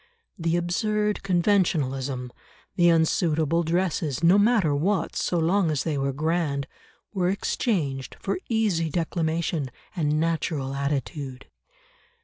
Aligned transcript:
The 0.39 0.55
absurd 0.57 1.21
conventionalism, 1.21 2.31
the 2.75 2.89
unsuitable 2.89 3.61
dresses, 3.61 4.23
no 4.23 4.39
matter 4.39 4.73
what, 4.73 5.15
so 5.15 5.37
long 5.37 5.69
as 5.69 5.83
they 5.83 5.95
were 5.95 6.11
grand, 6.11 6.65
were 7.13 7.29
exchanged 7.29 8.15
for 8.19 8.39
easy 8.49 8.89
declamation 8.89 9.69
and 9.95 10.19
natural 10.19 10.73
attitude. 10.73 11.49